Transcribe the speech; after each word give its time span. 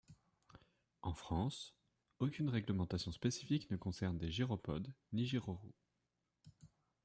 En 1.03 1.13
France 1.13 1.75
aucune 2.17 2.49
réglementation 2.49 3.11
spécifique 3.11 3.69
ne 3.69 3.77
concerne 3.77 4.17
des 4.17 4.31
gyropodes 4.31 4.91
ni 5.13 5.27
gyroroues. 5.27 5.75